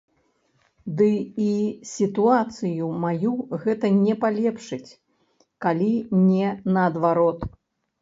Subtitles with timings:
[1.01, 1.09] Ды
[1.47, 1.49] і
[1.89, 3.31] сітуацыю маю
[3.67, 4.91] гэта не палепшыць,
[5.69, 5.95] калі
[6.27, 7.51] не наадварот.